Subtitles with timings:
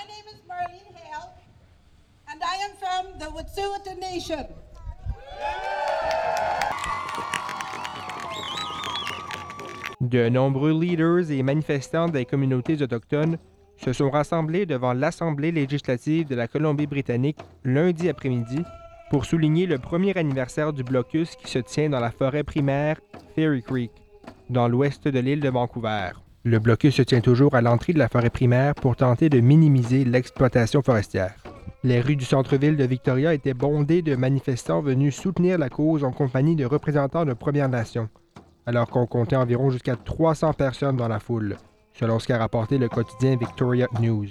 [0.00, 1.28] My name is Marlene Hale,
[2.28, 4.46] and I am from the Wet'suwet'en Nation.
[10.00, 13.36] De nombreux leaders et manifestants des communautés autochtones
[13.76, 18.62] se sont rassemblés devant l'Assemblée législative de la Colombie-Britannique lundi après-midi
[19.10, 23.00] pour souligner le premier anniversaire du blocus qui se tient dans la forêt primaire
[23.34, 23.92] Fairy Creek,
[24.48, 26.12] dans l'ouest de l'île de Vancouver.
[26.42, 30.06] Le blocus se tient toujours à l'entrée de la forêt primaire pour tenter de minimiser
[30.06, 31.34] l'exploitation forestière.
[31.84, 36.12] Les rues du centre-ville de Victoria étaient bondées de manifestants venus soutenir la cause en
[36.12, 38.08] compagnie de représentants de Premières Nations,
[38.64, 41.58] alors qu'on comptait environ jusqu'à 300 personnes dans la foule,
[41.92, 44.28] selon ce qu'a rapporté le quotidien Victoria News.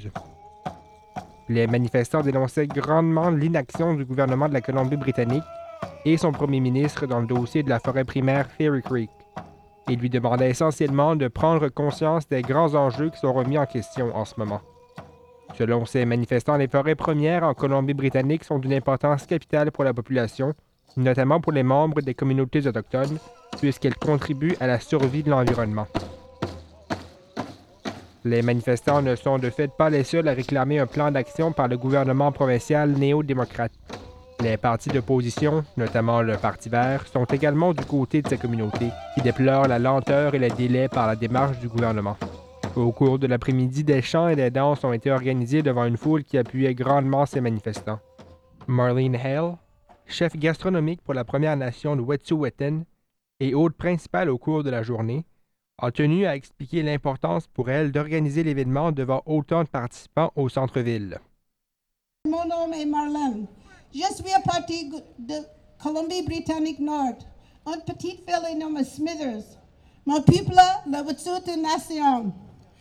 [1.48, 5.44] Les manifestants dénonçaient grandement l'inaction du gouvernement de la Colombie-Britannique
[6.06, 9.10] et son premier ministre dans le dossier de la forêt primaire Fairy Creek.
[9.90, 14.16] Et lui demandaient essentiellement de prendre conscience des grands enjeux qui sont remis en question
[14.16, 14.62] en ce moment.
[15.58, 20.54] Selon ces manifestants, les forêts premières en Colombie-Britannique sont d'une importance capitale pour la population,
[20.96, 23.18] notamment pour les membres des communautés autochtones,
[23.58, 25.88] puisqu'elles contribuent à la survie de l'environnement.
[28.26, 31.68] Les manifestants ne sont de fait pas les seuls à réclamer un plan d'action par
[31.68, 33.72] le gouvernement provincial néo-démocrate.
[34.42, 39.22] Les partis d'opposition, notamment le Parti vert, sont également du côté de ces communautés, qui
[39.22, 42.16] déplorent la lenteur et les délais par la démarche du gouvernement.
[42.78, 46.24] Au cours de l'après-midi, des chants et des danses ont été organisés devant une foule
[46.24, 48.00] qui appuyait grandement ces manifestants.
[48.66, 49.58] Marlene Hale,
[50.06, 52.84] chef gastronomique pour la Première Nation de Wet'suwet'en
[53.42, 55.26] et hôte principale au cours de la journée,
[55.82, 61.20] a tenu à expliquer l'importance pour elle d'organiser l'événement devant autant de participants au centre-ville.
[62.26, 63.48] Mon nom est Marlène.
[63.92, 65.34] Je suis à partir de
[65.80, 67.18] Colombie-Britannique Nord,
[67.66, 69.58] une petite ville nommée Smithers.
[70.06, 70.54] Mon peuple,
[70.86, 72.32] la Wet'suwet'en Nation.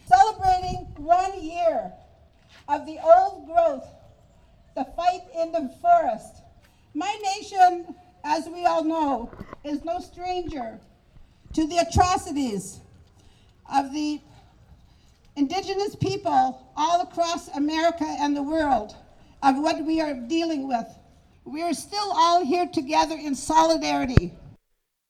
[0.07, 1.93] Celebrating one year
[2.69, 3.87] of the old growth,
[4.75, 6.43] the fight in the forest.
[6.95, 9.31] My nation, as we all know,
[9.65, 10.79] is no stranger
[11.55, 12.81] to the atrocities
[13.73, 14.21] of the
[15.37, 18.95] indigenous people all across America and the world
[19.43, 20.87] of what we are dealing with.
[21.51, 24.33] We are still all here together in solidarity.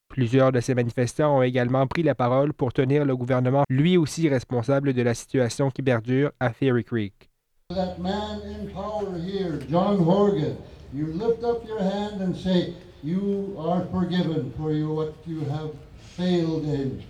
[0.09, 4.29] Plusieurs de ces manifestants ont également pris la parole pour tenir le gouvernement lui aussi
[4.29, 7.29] responsable de la situation qui perdure à Fairy Creek.
[7.71, 10.57] That man in power here, John Horgan,
[10.95, 12.73] you lift up your hand and say,
[13.03, 15.73] You are forgiven for you, what you have
[16.17, 17.01] failed in.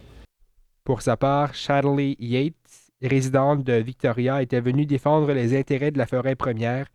[0.85, 6.07] Pour sa part, Shadley Yates, résidente de Victoria, était venue défendre les intérêts de la
[6.07, 6.87] forêt première,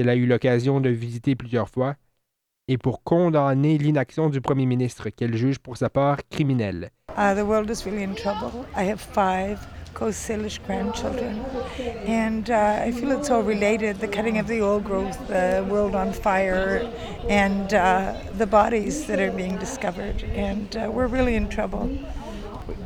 [0.00, 1.94] qu'elle a eu l'occasion de visiter plusieurs fois,
[2.68, 6.90] et pour condamner l'inaction du premier ministre, qu'elle juge pour sa part criminelle.
[7.18, 8.64] Uh, the world is really in trouble.
[8.74, 9.58] I have five
[9.92, 11.40] Coast Salish grandchildren,
[12.06, 15.94] and uh, I feel it's all related the cutting of the old growth, the world
[15.94, 16.88] on fire,
[17.28, 20.22] and uh, the bodies that are being discovered.
[20.34, 21.90] And uh, we're really in trouble.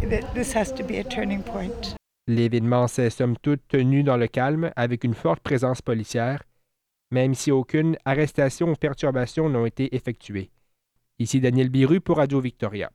[0.00, 1.94] Th- This has to be a turning point.
[2.26, 6.42] L'événement s'est somme toute tenu dans le calme, avec une forte présence policière,
[7.14, 10.50] même si aucune arrestation ou perturbation n'ont été effectuées.
[11.20, 12.90] Ici Daniel Biru pour Radio Victoria.